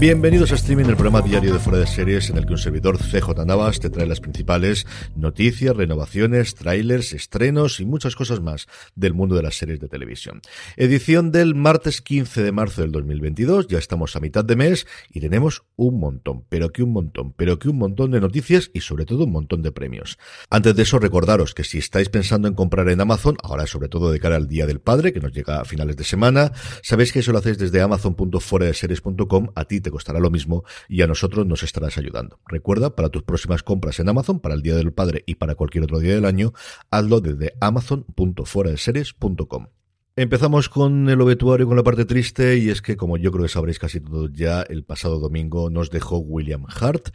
Bienvenidos 0.00 0.50
a 0.50 0.54
Streaming, 0.54 0.86
el 0.86 0.96
programa 0.96 1.20
diario 1.20 1.52
de 1.52 1.58
Fuera 1.58 1.78
de 1.78 1.86
Series 1.86 2.30
en 2.30 2.38
el 2.38 2.46
que 2.46 2.52
un 2.52 2.58
servidor 2.58 2.96
CJ 2.96 3.44
Navas 3.44 3.80
te 3.80 3.90
trae 3.90 4.06
las 4.06 4.20
principales 4.20 4.86
noticias, 5.14 5.76
renovaciones, 5.76 6.54
trailers, 6.54 7.12
estrenos 7.12 7.80
y 7.80 7.84
muchas 7.84 8.16
cosas 8.16 8.40
más 8.40 8.66
del 8.94 9.12
mundo 9.12 9.34
de 9.34 9.42
las 9.42 9.58
series 9.58 9.78
de 9.78 9.90
televisión. 9.90 10.40
Edición 10.78 11.32
del 11.32 11.54
martes 11.54 12.00
15 12.00 12.42
de 12.42 12.50
marzo 12.50 12.80
del 12.80 12.92
2022, 12.92 13.66
ya 13.68 13.76
estamos 13.76 14.16
a 14.16 14.20
mitad 14.20 14.42
de 14.42 14.56
mes 14.56 14.86
y 15.10 15.20
tenemos 15.20 15.64
un 15.76 16.00
montón, 16.00 16.46
pero 16.48 16.72
que 16.72 16.82
un 16.82 16.94
montón, 16.94 17.34
pero 17.34 17.58
que 17.58 17.68
un 17.68 17.76
montón 17.76 18.10
de 18.12 18.22
noticias 18.22 18.70
y 18.72 18.80
sobre 18.80 19.04
todo 19.04 19.24
un 19.24 19.32
montón 19.32 19.60
de 19.60 19.70
premios. 19.70 20.18
Antes 20.48 20.74
de 20.76 20.82
eso, 20.82 20.98
recordaros 20.98 21.52
que 21.52 21.62
si 21.62 21.76
estáis 21.76 22.08
pensando 22.08 22.48
en 22.48 22.54
comprar 22.54 22.88
en 22.88 23.02
Amazon, 23.02 23.36
ahora 23.42 23.66
sobre 23.66 23.90
todo 23.90 24.10
de 24.10 24.18
cara 24.18 24.36
al 24.36 24.48
Día 24.48 24.64
del 24.64 24.80
Padre, 24.80 25.12
que 25.12 25.20
nos 25.20 25.32
llega 25.32 25.60
a 25.60 25.66
finales 25.66 25.98
de 25.98 26.04
semana, 26.04 26.52
sabéis 26.82 27.12
que 27.12 27.18
eso 27.18 27.32
lo 27.32 27.38
hacéis 27.38 27.58
desde 27.58 27.82
amazon.foradeseries.com, 27.82 29.48
a 29.54 29.64
ti 29.66 29.82
te 29.82 29.89
costará 29.90 30.20
lo 30.20 30.30
mismo 30.30 30.64
y 30.88 31.02
a 31.02 31.06
nosotros 31.06 31.46
nos 31.46 31.62
estarás 31.62 31.98
ayudando. 31.98 32.40
Recuerda, 32.46 32.96
para 32.96 33.08
tus 33.08 33.22
próximas 33.22 33.62
compras 33.62 34.00
en 34.00 34.08
Amazon, 34.08 34.40
para 34.40 34.54
el 34.54 34.62
Día 34.62 34.76
del 34.76 34.92
Padre 34.92 35.22
y 35.26 35.36
para 35.36 35.54
cualquier 35.54 35.84
otro 35.84 35.98
día 35.98 36.14
del 36.14 36.24
año, 36.24 36.52
hazlo 36.90 37.20
desde 37.20 37.54
amazon.foradeseries.com. 37.60 39.79
Empezamos 40.20 40.68
con 40.68 41.08
el 41.08 41.18
obituario, 41.22 41.66
con 41.66 41.78
la 41.78 41.82
parte 41.82 42.04
triste, 42.04 42.58
y 42.58 42.68
es 42.68 42.82
que, 42.82 42.94
como 42.94 43.16
yo 43.16 43.32
creo 43.32 43.44
que 43.44 43.48
sabréis 43.48 43.78
casi 43.78 44.00
todos 44.00 44.30
ya, 44.34 44.60
el 44.60 44.84
pasado 44.84 45.18
domingo 45.18 45.70
nos 45.70 45.88
dejó 45.88 46.18
William 46.18 46.66
Hart. 46.68 47.08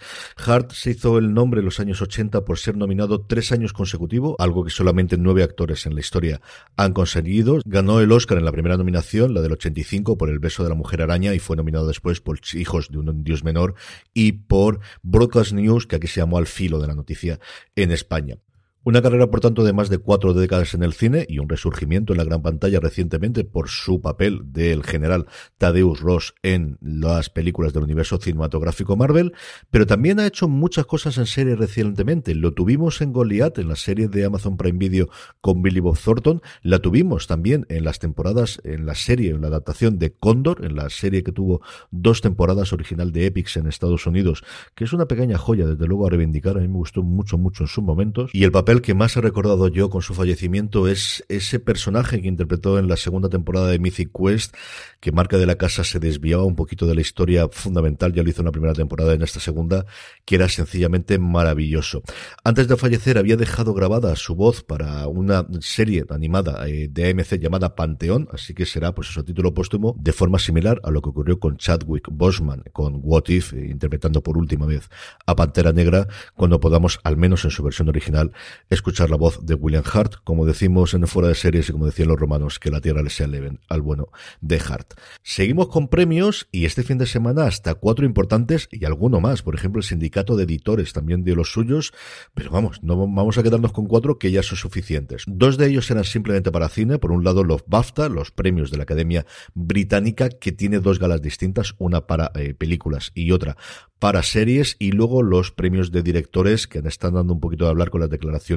Hart 0.44 0.72
se 0.72 0.90
hizo 0.90 1.20
el 1.20 1.32
nombre 1.32 1.60
en 1.60 1.66
los 1.66 1.80
años 1.80 2.02
80 2.02 2.44
por 2.46 2.58
ser 2.58 2.78
nominado 2.78 3.22
tres 3.22 3.52
años 3.52 3.74
consecutivos, 3.74 4.36
algo 4.40 4.64
que 4.64 4.72
solamente 4.72 5.18
nueve 5.20 5.44
actores 5.44 5.86
en 5.86 5.94
la 5.94 6.00
historia 6.00 6.42
han 6.78 6.94
conseguido. 6.94 7.60
Ganó 7.64 8.00
el 8.00 8.12
Oscar 8.12 8.40
en 8.40 8.46
la 8.46 8.52
primera 8.52 8.76
nominación, 8.76 9.36
la 9.36 9.42
del 9.42 9.52
85, 9.52 10.18
por 10.18 10.32
El 10.32 10.40
beso 10.40 10.64
de 10.64 10.70
la 10.70 10.76
mujer 10.76 11.04
araña, 11.04 11.36
y 11.36 11.38
fue 11.38 11.56
nominado 11.56 11.86
después 11.86 12.22
por 12.22 12.40
Hijos 12.56 12.90
de 12.90 12.98
un 12.98 13.24
dios 13.24 13.44
menor 13.44 13.76
y 14.16 14.32
por 14.32 14.80
Broadcast 15.04 15.52
News, 15.52 15.86
que 15.86 15.98
aquí 15.98 16.08
se 16.08 16.22
llamó 16.22 16.40
Al 16.40 16.48
filo 16.48 16.80
de 16.80 16.88
la 16.88 16.96
noticia 16.96 17.40
en 17.76 17.92
España. 17.92 18.40
Una 18.88 19.02
carrera, 19.02 19.32
por 19.32 19.40
tanto, 19.40 19.64
de 19.64 19.74
más 19.74 19.90
de 19.90 19.98
cuatro 19.98 20.36
décadas 20.36 20.76
en 20.76 20.84
el 20.84 20.94
cine 20.94 21.26
y 21.28 21.40
un 21.40 21.50
resurgimiento 21.50 22.14
en 22.14 22.20
la 22.20 22.24
gran 22.24 22.44
pantalla 22.44 22.80
recientemente 22.80 23.44
por 23.44 23.68
su 23.68 24.00
papel 24.00 24.42
del 24.54 24.84
general 24.84 25.26
Tadeusz 25.58 26.02
Ross 26.02 26.36
en 26.44 26.78
las 26.82 27.32
películas 27.32 27.74
del 27.74 27.82
universo 27.82 28.20
cinematográfico 28.20 28.96
Marvel, 28.96 29.34
pero 29.72 29.88
también 29.88 30.20
ha 30.20 30.28
hecho 30.28 30.48
muchas 30.48 30.86
cosas 30.86 31.18
en 31.18 31.26
serie 31.26 31.56
recientemente. 31.56 32.36
Lo 32.36 32.54
tuvimos 32.54 33.02
en 33.02 33.12
Goliath, 33.12 33.58
en 33.58 33.70
la 33.70 33.76
serie 33.76 34.08
de 34.08 34.24
Amazon 34.24 34.56
Prime 34.56 34.78
Video 34.78 35.10
con 35.42 35.64
Billy 35.64 35.80
Bob 35.80 35.98
Thornton, 35.98 36.44
la 36.62 36.78
tuvimos 36.78 37.26
también 37.26 37.66
en 37.70 37.86
las 37.86 37.98
temporadas, 37.98 38.62
en 38.66 38.86
la 38.86 38.94
serie, 38.94 39.32
en 39.32 39.42
la 39.42 39.48
adaptación 39.48 39.98
de 39.98 40.14
Condor, 40.14 40.64
en 40.64 40.76
la 40.76 40.92
serie 40.92 41.24
que 41.24 41.32
tuvo 41.32 41.62
dos 41.90 42.22
temporadas 42.22 42.72
original 42.72 43.12
de 43.12 43.26
Epics 43.26 43.58
en 43.58 43.66
Estados 43.66 44.06
Unidos, 44.06 44.44
que 44.76 44.84
es 44.84 44.94
una 44.94 45.08
pequeña 45.08 45.40
joya, 45.40 45.66
desde 45.66 45.88
luego, 45.88 46.06
a 46.06 46.12
reivindicar. 46.12 46.56
A 46.58 46.60
mí 46.60 46.68
me 46.68 46.76
gustó 46.76 47.02
mucho, 47.02 47.40
mucho 47.40 47.64
en 47.64 47.68
sus 47.68 47.84
momentos. 47.84 48.30
Y 48.32 48.44
el 48.44 48.52
papel 48.52 48.75
que 48.82 48.94
más 48.94 49.16
he 49.16 49.22
recordado 49.22 49.68
yo 49.68 49.90
con 49.90 50.02
su 50.02 50.14
fallecimiento 50.14 50.88
es 50.88 51.24
ese 51.30 51.60
personaje 51.60 52.22
que 52.22 52.28
interpretó 52.28 52.80
en 52.80 52.88
la 52.88 52.98
segunda 52.98 53.30
temporada 53.30 53.68
de 53.68 53.80
Mythic 53.80 54.12
Quest, 54.12 54.56
que 55.00 55.12
Marca 55.12 55.38
de 55.38 55.46
la 55.46 55.56
Casa 55.56 55.84
se 55.84 56.00
desviaba 56.00 56.44
un 56.44 56.56
poquito 56.56 56.88
de 56.88 56.96
la 56.96 57.02
historia 57.02 57.48
fundamental, 57.50 58.14
ya 58.14 58.24
lo 58.24 58.30
hizo 58.30 58.42
en 58.42 58.46
la 58.46 58.52
primera 58.52 58.74
temporada 58.74 59.14
en 59.14 59.22
esta 59.22 59.40
segunda, 59.40 59.86
que 60.26 60.36
era 60.36 60.50
sencillamente 60.50 61.20
maravilloso. 61.20 62.02
Antes 62.44 62.68
de 62.68 62.78
fallecer 62.78 63.18
había 63.18 63.36
dejado 63.36 63.74
grabada 63.74 64.16
su 64.16 64.36
voz 64.36 64.64
para 64.64 65.08
una 65.08 65.46
serie 65.60 66.06
animada 66.10 66.68
eh, 66.68 66.88
de 66.90 67.10
AMC 67.10 67.36
llamada 67.40 67.76
Panteón, 67.76 68.28
así 68.32 68.54
que 68.54 68.66
será 68.66 68.94
pues 68.96 69.08
su 69.08 69.24
título 69.24 69.54
póstumo, 69.54 69.96
de 70.00 70.14
forma 70.14 70.40
similar 70.40 70.82
a 70.84 70.92
lo 70.92 71.02
que 71.02 71.10
ocurrió 71.10 71.40
con 71.40 71.58
Chadwick 71.58 72.08
Boseman, 72.12 72.64
con 72.74 73.00
What 73.04 73.26
If, 73.28 73.54
eh, 73.54 73.68
interpretando 73.70 74.22
por 74.24 74.38
última 74.38 74.66
vez 74.66 74.90
a 75.26 75.36
Pantera 75.36 75.72
Negra, 75.72 76.08
cuando 76.36 76.60
podamos, 76.60 77.00
al 77.04 77.18
menos 77.18 77.46
en 77.46 77.52
su 77.52 77.64
versión 77.64 77.90
original, 77.90 78.32
escuchar 78.70 79.10
la 79.10 79.16
voz 79.16 79.46
de 79.46 79.54
William 79.54 79.84
Hart, 79.92 80.16
como 80.24 80.46
decimos 80.46 80.94
en 80.94 81.08
Fuera 81.08 81.30
de 81.30 81.36
Series 81.36 81.70
y 81.70 81.72
como 81.72 81.86
decían 81.86 82.08
los 82.08 82.20
romanos, 82.20 82.60
que 82.60 82.72
la 82.72 82.82
tierra 82.82 83.04
le 83.04 83.10
sea 83.10 83.28
leve 83.28 83.60
al 83.70 83.82
bueno 83.82 84.10
de 84.42 84.58
Hart. 84.58 84.94
Seguimos 85.24 85.68
con 85.68 85.88
premios 85.88 86.48
y 86.52 86.66
este 86.66 86.84
fin 86.84 86.98
de 86.98 87.06
semana 87.06 87.46
hasta 87.46 87.76
cuatro 87.76 88.06
importantes 88.06 88.68
y 88.72 88.86
alguno 88.86 89.20
más, 89.20 89.42
por 89.42 89.56
ejemplo 89.56 89.80
el 89.80 89.84
sindicato 89.84 90.36
de 90.36 90.44
editores 90.44 90.94
también 90.94 91.24
de 91.24 91.36
los 91.36 91.52
suyos, 91.52 91.94
pero 92.34 92.50
vamos, 92.52 92.82
no 92.84 92.98
vamos 92.98 93.38
a 93.38 93.44
quedarnos 93.44 93.72
con 93.72 93.86
cuatro 93.86 94.18
que 94.18 94.32
ya 94.32 94.44
son 94.44 94.58
suficientes. 94.58 95.24
Dos 95.28 95.58
de 95.58 95.68
ellos 95.68 95.90
eran 95.92 96.04
simplemente 96.04 96.52
para 96.52 96.70
cine, 96.70 96.98
por 96.98 97.12
un 97.12 97.24
lado 97.24 97.44
los 97.44 97.64
BAFTA, 97.68 98.10
los 98.10 98.32
premios 98.32 98.72
de 98.72 98.78
la 98.78 98.84
Academia 98.84 99.26
Británica, 99.54 100.30
que 100.30 100.52
tiene 100.52 100.80
dos 100.80 101.00
galas 101.00 101.22
distintas, 101.22 101.76
una 101.78 102.08
para 102.08 102.32
eh, 102.36 102.54
películas 102.54 103.12
y 103.14 103.32
otra 103.32 103.58
para 104.00 104.24
series 104.24 104.76
y 104.78 104.92
luego 104.92 105.24
los 105.24 105.52
premios 105.52 105.92
de 105.92 106.04
directores 106.04 106.68
que 106.68 106.80
están 106.80 107.14
dando 107.14 107.34
un 107.34 107.40
poquito 107.40 107.64
de 107.64 107.72
hablar 107.72 107.90
con 107.90 108.02
las 108.02 108.10
declaraciones 108.10 108.55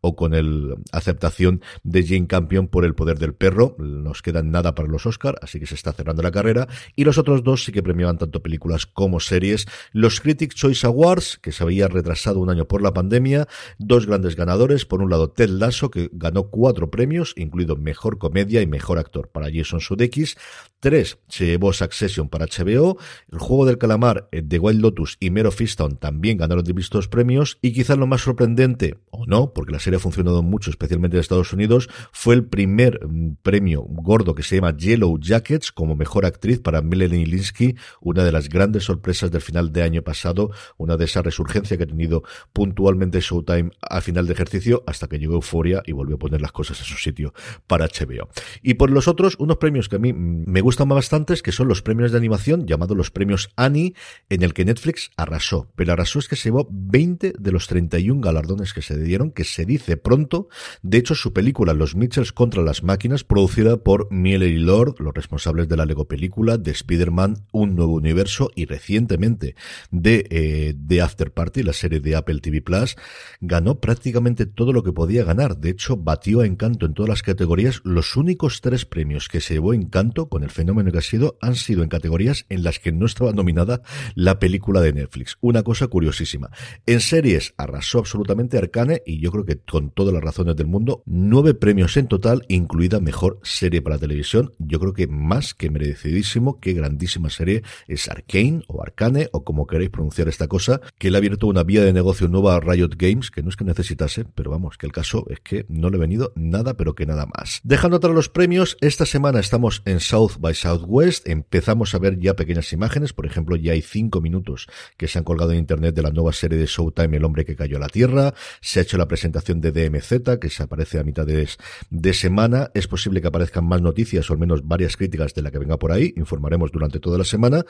o 0.00 0.16
con 0.16 0.34
el 0.34 0.74
aceptación 0.92 1.62
de 1.82 2.06
Jane 2.06 2.26
Campion 2.26 2.68
por 2.68 2.84
el 2.84 2.94
poder 2.94 3.18
del 3.18 3.34
perro. 3.34 3.76
Nos 3.78 4.22
quedan 4.22 4.50
nada 4.50 4.74
para 4.74 4.88
los 4.88 5.06
Oscar, 5.06 5.36
así 5.42 5.60
que 5.60 5.66
se 5.66 5.74
está 5.74 5.92
cerrando 5.92 6.22
la 6.22 6.30
carrera. 6.30 6.68
Y 6.96 7.04
los 7.04 7.18
otros 7.18 7.42
dos 7.42 7.64
sí 7.64 7.72
que 7.72 7.82
premiaban 7.82 8.18
tanto 8.18 8.42
películas 8.42 8.86
como 8.86 9.20
series. 9.20 9.66
Los 9.92 10.20
Critics 10.20 10.54
Choice 10.54 10.86
Awards, 10.86 11.38
que 11.38 11.52
se 11.52 11.62
había 11.62 11.88
retrasado 11.88 12.40
un 12.40 12.50
año 12.50 12.66
por 12.66 12.82
la 12.82 12.92
pandemia. 12.92 13.48
Dos 13.78 14.06
grandes 14.06 14.36
ganadores. 14.36 14.84
Por 14.84 15.02
un 15.02 15.10
lado, 15.10 15.30
Ted 15.30 15.50
Lasso, 15.50 15.90
que 15.90 16.10
ganó 16.12 16.50
cuatro 16.50 16.90
premios, 16.90 17.34
incluido 17.36 17.76
Mejor 17.76 18.18
Comedia 18.18 18.60
y 18.60 18.66
Mejor 18.66 18.98
Actor 18.98 19.28
para 19.28 19.50
Jason 19.52 19.80
Sudeikis. 19.80 20.36
Tres, 20.80 21.18
se 21.28 21.46
llevó 21.46 21.72
Succession 21.72 22.28
para 22.28 22.46
HBO. 22.46 22.98
El 23.32 23.38
Juego 23.38 23.64
del 23.64 23.78
Calamar 23.78 24.28
eh, 24.32 24.42
de 24.42 24.58
Wild 24.58 24.80
Lotus 24.80 25.16
y 25.18 25.30
Mero 25.30 25.50
Fiston 25.50 25.96
también 25.96 26.36
ganaron 26.36 26.62
distintos 26.62 27.08
premios. 27.08 27.58
Y 27.62 27.72
quizás 27.72 27.96
lo 27.96 28.06
más 28.06 28.20
sorprendente, 28.20 28.98
o 29.10 29.24
no, 29.26 29.33
porque 29.42 29.72
la 29.72 29.80
serie 29.80 29.96
ha 29.96 30.00
funcionado 30.00 30.42
mucho, 30.42 30.70
especialmente 30.70 31.16
en 31.16 31.20
Estados 31.20 31.52
Unidos, 31.52 31.88
fue 32.12 32.34
el 32.34 32.44
primer 32.44 33.04
mm, 33.04 33.36
premio 33.42 33.82
gordo 33.82 34.34
que 34.34 34.42
se 34.42 34.56
llama 34.56 34.76
Yellow 34.76 35.18
Jackets 35.18 35.72
como 35.72 35.96
mejor 35.96 36.24
actriz 36.24 36.60
para 36.60 36.82
Melanie 36.82 37.26
Linsky, 37.26 37.74
una 38.00 38.24
de 38.24 38.32
las 38.32 38.48
grandes 38.48 38.84
sorpresas 38.84 39.30
del 39.30 39.40
final 39.40 39.72
de 39.72 39.82
año 39.82 40.02
pasado, 40.02 40.50
una 40.76 40.96
de 40.96 41.06
esa 41.06 41.22
resurgencia 41.22 41.76
que 41.76 41.84
ha 41.84 41.86
tenido 41.86 42.22
puntualmente 42.52 43.20
Showtime 43.20 43.70
a 43.80 44.00
final 44.00 44.26
de 44.26 44.32
ejercicio 44.34 44.84
hasta 44.86 45.08
que 45.08 45.18
llegó 45.18 45.34
Euforia 45.34 45.82
y 45.84 45.92
volvió 45.92 46.16
a 46.16 46.18
poner 46.18 46.40
las 46.40 46.52
cosas 46.52 46.78
en 46.78 46.86
su 46.86 46.96
sitio 46.96 47.34
para 47.66 47.86
HBO. 47.86 48.28
Y 48.62 48.74
por 48.74 48.90
los 48.90 49.08
otros, 49.08 49.36
unos 49.38 49.56
premios 49.56 49.88
que 49.88 49.96
a 49.96 49.98
mí 49.98 50.12
mm, 50.12 50.44
me 50.46 50.60
gustan 50.60 50.88
bastantes, 50.88 51.42
que 51.42 51.52
son 51.52 51.68
los 51.68 51.82
premios 51.82 52.12
de 52.12 52.18
animación, 52.18 52.66
llamados 52.66 52.96
los 52.96 53.10
premios 53.10 53.50
Annie, 53.56 53.94
en 54.28 54.42
el 54.42 54.54
que 54.54 54.64
Netflix 54.64 55.10
arrasó. 55.16 55.68
Pero 55.74 55.92
arrasó 55.92 56.18
es 56.18 56.28
que 56.28 56.36
se 56.36 56.50
llevó 56.50 56.68
20 56.70 57.34
de 57.38 57.52
los 57.52 57.66
31 57.66 58.20
galardones 58.20 58.72
que 58.72 58.82
se 58.82 58.98
dieron, 58.98 59.23
que 59.30 59.44
se 59.44 59.64
dice 59.64 59.96
pronto. 59.96 60.48
De 60.82 60.98
hecho, 60.98 61.14
su 61.14 61.32
película 61.32 61.74
Los 61.74 61.94
Mitchells 61.94 62.32
contra 62.32 62.62
las 62.62 62.82
máquinas, 62.82 63.24
producida 63.24 63.76
por 63.76 64.10
Miller 64.10 64.50
y 64.50 64.58
Lord, 64.58 64.96
los 64.98 65.14
responsables 65.14 65.68
de 65.68 65.76
la 65.76 65.86
Lego 65.86 66.06
película, 66.06 66.58
de 66.58 66.70
Spider-Man, 66.70 67.46
Un 67.52 67.74
Nuevo 67.74 67.94
Universo 67.94 68.50
y 68.54 68.66
recientemente 68.66 69.54
de 69.90 70.26
eh, 70.30 71.00
After 71.00 71.32
Party, 71.32 71.62
la 71.62 71.72
serie 71.72 72.00
de 72.00 72.16
Apple 72.16 72.40
TV 72.40 72.62
Plus, 72.62 72.96
ganó 73.40 73.80
prácticamente 73.80 74.46
todo 74.46 74.72
lo 74.72 74.82
que 74.82 74.92
podía 74.92 75.24
ganar. 75.24 75.58
De 75.58 75.70
hecho, 75.70 75.96
batió 75.96 76.40
a 76.40 76.46
Encanto 76.46 76.86
en 76.86 76.94
todas 76.94 77.08
las 77.08 77.22
categorías. 77.22 77.80
Los 77.84 78.16
únicos 78.16 78.60
tres 78.60 78.84
premios 78.84 79.28
que 79.28 79.40
se 79.40 79.54
llevó 79.54 79.74
Encanto, 79.74 80.28
con 80.28 80.42
el 80.42 80.50
fenómeno 80.50 80.92
que 80.92 80.98
ha 80.98 81.02
sido, 81.02 81.38
han 81.40 81.56
sido 81.56 81.82
en 81.82 81.88
categorías 81.88 82.46
en 82.48 82.62
las 82.62 82.78
que 82.78 82.92
no 82.92 83.06
estaba 83.06 83.32
nominada 83.32 83.82
la 84.14 84.38
película 84.38 84.80
de 84.80 84.92
Netflix. 84.92 85.36
Una 85.40 85.62
cosa 85.62 85.88
curiosísima. 85.88 86.50
En 86.86 87.00
series 87.00 87.54
arrasó 87.56 87.98
absolutamente 87.98 88.58
Arcane 88.58 89.02
y 89.06 89.13
yo 89.18 89.30
creo 89.30 89.44
que 89.44 89.58
con 89.58 89.90
todas 89.90 90.12
las 90.12 90.22
razones 90.22 90.56
del 90.56 90.66
mundo, 90.66 91.02
nueve 91.06 91.54
premios 91.54 91.96
en 91.96 92.08
total, 92.08 92.44
incluida 92.48 93.00
mejor 93.00 93.38
serie 93.42 93.82
para 93.82 93.98
televisión. 93.98 94.52
Yo 94.58 94.80
creo 94.80 94.92
que 94.92 95.06
más 95.06 95.54
que 95.54 95.70
merecidísimo, 95.70 96.60
qué 96.60 96.72
grandísima 96.72 97.30
serie 97.30 97.62
es 97.86 98.08
Arcane 98.08 98.62
o 98.68 98.82
Arcane 98.82 99.28
o 99.32 99.44
como 99.44 99.66
queréis 99.66 99.90
pronunciar 99.90 100.28
esta 100.28 100.48
cosa, 100.48 100.80
que 100.98 101.10
le 101.10 101.16
ha 101.16 101.18
abierto 101.18 101.46
una 101.46 101.62
vía 101.62 101.84
de 101.84 101.92
negocio 101.92 102.28
nueva 102.28 102.56
a 102.56 102.60
Riot 102.60 102.96
Games, 102.96 103.30
que 103.30 103.42
no 103.42 103.48
es 103.48 103.56
que 103.56 103.64
necesitase, 103.64 104.24
pero 104.34 104.50
vamos, 104.50 104.76
que 104.76 104.86
el 104.86 104.92
caso 104.92 105.26
es 105.28 105.40
que 105.40 105.66
no 105.68 105.90
le 105.90 105.96
he 105.96 106.00
venido 106.00 106.32
nada, 106.36 106.76
pero 106.76 106.94
que 106.94 107.06
nada 107.06 107.26
más. 107.26 107.60
Dejando 107.64 107.98
atrás 107.98 108.14
los 108.14 108.28
premios, 108.28 108.76
esta 108.80 109.06
semana 109.06 109.40
estamos 109.40 109.82
en 109.84 110.00
South 110.00 110.32
by 110.38 110.54
Southwest, 110.54 111.28
empezamos 111.28 111.94
a 111.94 111.98
ver 111.98 112.18
ya 112.18 112.34
pequeñas 112.34 112.72
imágenes, 112.72 113.12
por 113.12 113.26
ejemplo, 113.26 113.56
ya 113.56 113.72
hay 113.72 113.82
cinco 113.82 114.20
minutos 114.20 114.66
que 114.96 115.08
se 115.08 115.18
han 115.18 115.24
colgado 115.24 115.52
en 115.52 115.58
internet 115.58 115.94
de 115.94 116.02
la 116.02 116.10
nueva 116.10 116.32
serie 116.32 116.58
de 116.58 116.66
Showtime 116.66 117.16
El 117.16 117.24
hombre 117.24 117.44
que 117.44 117.56
cayó 117.56 117.76
a 117.76 117.80
la 117.80 117.88
tierra, 117.88 118.34
se 118.60 118.80
ha 118.80 118.82
hecho 118.82 118.98
la 118.98 119.03
presentación 119.06 119.60
de 119.60 119.72
DMZ, 119.72 120.38
que 120.40 120.50
se 120.50 120.62
aparece 120.62 120.98
a 120.98 121.04
mitad 121.04 121.26
de, 121.26 122.12
semana, 122.12 122.70
es 122.74 122.86
posible 122.88 123.20
que 123.20 123.28
aparezcan 123.28 123.66
más 123.66 123.82
noticias 123.82 124.28
o 124.30 124.32
al 124.32 124.38
menos 124.38 124.66
varias 124.66 124.96
críticas 124.96 125.34
de 125.34 125.42
la 125.42 125.50
que 125.50 125.58
venga 125.58 125.78
por 125.78 125.92
ahí, 125.92 126.12
informaremos 126.16 126.70
durante 126.72 127.00
toda 127.00 127.18
la 127.18 127.24
semana, 127.24 127.64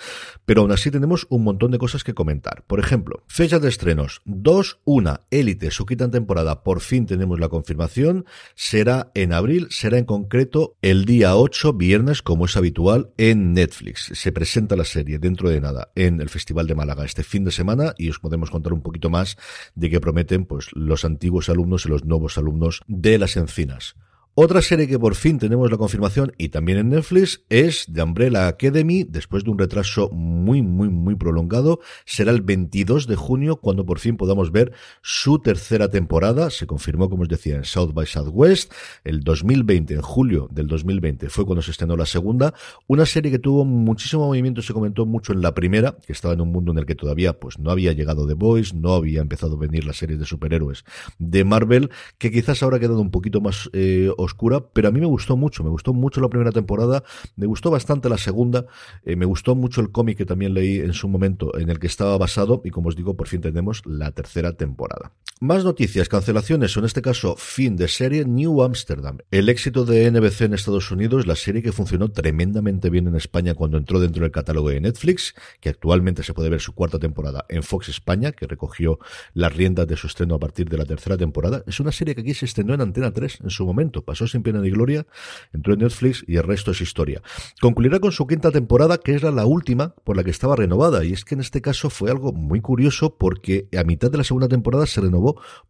pero 0.45 0.63
aún 0.63 0.73
así 0.73 0.91
tenemos 0.91 1.27
un 1.31 1.45
montón 1.45 1.71
de 1.71 1.79
cosas 1.79 2.05
que 2.05 2.15
comentar. 2.15 2.65
Por 2.67 2.81
ejemplo, 2.81 3.23
fecha 3.27 3.59
de 3.59 3.69
estrenos, 3.69 4.23
2, 4.25 4.81
1, 4.85 5.21
Élite, 5.31 5.71
su 5.71 5.87
quinta 5.87 6.11
temporada, 6.11 6.63
por 6.63 6.81
fin 6.81 7.07
tenemos 7.07 7.41
la 7.41 7.49
confirmación, 7.49 8.27
será 8.55 9.11
en 9.15 9.33
abril, 9.33 9.69
será 9.71 9.99
en 9.99 10.05
concreto 10.05 10.77
el 10.83 11.05
día 11.05 11.37
8, 11.37 11.73
viernes, 11.73 12.23
como 12.23 12.45
es 12.45 12.57
habitual, 12.57 13.11
en 13.17 13.53
Netflix. 13.53 14.11
Se 14.15 14.33
presenta 14.33 14.77
la 14.77 14.85
serie 14.85 15.19
dentro 15.19 15.49
de 15.49 15.61
nada 15.61 15.91
en 15.95 16.21
el 16.21 16.29
Festival 16.29 16.67
de 16.67 16.75
Málaga 16.75 17.05
este 17.05 17.23
fin 17.23 17.45
de 17.45 17.51
semana 17.51 17.95
y 17.99 18.11
os 18.11 18.19
podemos 18.19 18.51
contar 18.51 18.73
un 18.73 18.83
poquito 18.83 19.11
más 19.11 19.37
de 19.75 19.91
qué 19.91 20.01
prometen 20.01 20.45
pues 20.45 20.69
los 20.73 21.05
antiguos 21.05 21.24
alumnos 21.49 21.87
y 21.87 21.89
los 21.89 22.05
nuevos 22.05 22.39
alumnos 22.39 22.83
de 22.87 23.19
las 23.19 23.37
encinas. 23.37 23.97
Otra 24.37 24.63
serie 24.63 24.89
que 24.89 24.99
por 24.99 25.15
fin 25.15 25.39
tenemos 25.39 25.71
la 25.71 25.77
confirmación 25.77 26.33
y 26.37 26.49
también 26.49 26.79
en 26.79 26.89
Netflix 26.89 27.45
es 27.51 27.87
The 27.93 28.03
Umbrella 28.03 28.49
Academy, 28.49 29.05
después 29.05 29.45
de 29.45 29.51
un 29.51 29.61
retraso 29.61 30.11
muy, 30.11 30.61
muy, 30.61 30.89
muy 30.89 31.15
prolongado. 31.15 31.79
Será 32.05 32.33
el 32.33 32.43
22 32.43 33.07
de 33.07 33.15
junio 33.15 33.61
cuando 33.61 33.87
por 33.87 34.01
fin 34.01 34.17
podamos 34.17 34.51
ver 34.51 34.73
su 35.03 35.39
tercera 35.39 35.89
temporada. 35.89 36.51
Se 36.51 36.67
confirmó, 36.67 37.09
como 37.09 37.23
os 37.23 37.29
decía, 37.29 37.55
en 37.55 37.65
South 37.65 37.93
by 37.95 38.07
Southwest. 38.07 38.73
El 39.05 39.21
2020, 39.21 39.95
en 39.95 40.03
julio 40.03 40.49
del 40.51 40.67
2020, 40.67 41.29
fue 41.29 41.47
cuando 41.47 41.63
se 41.63 41.71
estrenó 41.71 41.97
la 41.97 42.05
segunda. 42.05 42.55
Una 42.89 43.07
serie 43.07 43.31
que 43.31 43.39
tuvo 43.39 43.65
muchísimo 43.65 44.27
movimiento, 44.27 44.63
se 44.63 44.73
comentó 44.73 45.07
mucho 45.07 45.33
en 45.33 45.43
la 45.43 45.55
primera, 45.55 45.97
que 46.05 46.13
estaba 46.13 46.35
en 46.35 46.41
un 46.41 46.51
mundo 46.51 46.73
en 46.73 46.79
el 46.79 46.87
que 46.87 46.97
todavía 46.97 47.39
pues 47.39 47.61
no 47.61 47.71
había 47.71 47.93
llegado 47.93 48.27
The 48.27 48.35
Boys, 48.35 48.75
no 48.75 48.95
había 48.95 49.21
empezado 49.21 49.55
a 49.55 49.61
venir 49.61 49.85
las 49.85 49.99
series 49.99 50.19
de 50.19 50.27
superhéroes 50.27 50.85
de 51.21 51.45
Marvel, 51.45 51.91
que 52.19 52.33
quizás 52.33 52.65
ahora 52.65 52.79
ha 52.79 52.81
quedado 52.81 53.01
un 53.01 53.13
poquito 53.13 53.41
más 53.41 53.71
eh, 53.73 54.11
oscura, 54.25 54.61
pero 54.73 54.89
a 54.89 54.91
mí 54.91 55.01
me 55.01 55.07
gustó 55.07 55.37
mucho, 55.37 55.65
me 55.65 55.71
gustó 55.71 55.93
mucho 55.93 56.21
la 56.21 56.29
primera 56.29 56.53
temporada, 56.53 57.03
me 57.37 57.47
gustó 57.47 57.71
bastante 57.71 58.09
la 58.09 58.19
segunda, 58.19 58.67
eh, 59.05 59.17
me 59.17 59.27
gustó 59.27 59.55
mucho 59.55 59.81
el 59.81 59.91
cómic 59.91 60.19
que 60.19 60.27
también 60.27 60.55
leí 60.55 60.79
en 60.79 60.93
su 60.93 61.09
momento 61.09 61.57
en 61.59 61.71
el 61.71 61.79
que 61.79 61.87
estaba 61.87 62.17
basado 62.19 62.61
y 62.65 62.71
como 62.71 62.89
os 62.89 62.97
digo, 62.97 63.15
por 63.15 63.29
fin 63.29 63.41
tenemos 63.41 63.83
la 63.87 64.11
tercera 64.11 64.53
temporada. 64.55 65.13
Más 65.41 65.65
noticias, 65.65 66.09
cancelaciones, 66.09 66.77
o 66.77 66.81
en 66.81 66.87
este 66.87 67.03
caso 67.03 67.35
fin 67.37 67.75
de 67.75 67.89
serie 67.89 68.25
New 68.25 68.63
Amsterdam. 68.63 69.19
El 69.33 69.49
éxito 69.49 69.85
de 69.85 70.09
NBC 70.09 70.43
en 70.43 70.55
Estados 70.55 70.93
Unidos, 70.93 71.27
la 71.27 71.35
serie 71.35 71.61
que 71.61 71.73
funcionó 71.73 72.13
tremendamente 72.13 72.89
bien 72.89 73.09
en 73.09 73.17
España 73.17 73.55
cuando 73.55 73.77
entró 73.77 73.99
dentro 73.99 74.23
del 74.23 74.31
catálogo 74.31 74.69
de 74.69 74.81
Netflix, 74.81 75.35
que 75.61 75.71
actualmente 75.71 76.23
se 76.23 76.35
puede 76.35 76.51
ver 76.51 76.61
su 76.61 76.73
cuarta 76.73 77.01
temporada 77.01 77.47
en 77.49 77.65
Fox 77.65 77.89
España, 77.89 78.31
que 78.31 78.47
recogió 78.47 79.01
las 79.33 79.53
riendas 79.53 79.89
de 79.89 79.97
su 79.97 80.07
estreno 80.07 80.37
a 80.37 80.39
partir 80.39 80.69
de 80.69 80.79
la 80.79 80.85
tercera 80.85 81.17
temporada. 81.17 81.65
Es 81.67 81.81
una 81.81 81.91
serie 81.91 82.15
que 82.15 82.21
aquí 82.21 82.35
se 82.35 82.45
estrenó 82.45 82.73
en 82.73 82.81
Antena 82.81 83.11
3 83.13 83.41
en 83.43 83.51
su 83.51 83.67
momento, 83.67 84.05
pasó 84.05 84.29
sin 84.29 84.45
pena 84.45 84.61
ni 84.61 84.71
gloria, 84.71 85.05
entró 85.53 85.75
en 85.75 85.81
Netflix 85.81 86.25
y 86.29 86.37
el 86.37 86.45
resto 86.45 86.71
es 86.71 86.81
historia. 86.81 87.23
Concluirá 87.61 87.99
con 87.99 88.13
su 88.13 88.25
quinta 88.29 88.53
temporada, 88.53 88.99
que 88.99 89.15
era 89.15 89.33
la 89.33 89.47
última 89.47 89.97
por 90.05 90.17
la 90.17 90.23
que 90.23 90.31
estaba 90.31 90.55
renovada, 90.55 91.05
y 91.05 91.13
es 91.13 91.25
que 91.25 91.35
en 91.35 91.41
este 91.41 91.61
caso 91.61 91.91
fue 91.91 92.13
algo 92.13 92.33
muy 92.33 92.61
curioso 92.61 93.17
porque 93.19 93.69
a 93.77 93.83
mitad 93.83 94.13
de 94.13 94.19
la 94.19 94.25
segunda 94.25 94.47
temporada 94.47 94.87
se 94.87 95.01
renovó 95.01 95.24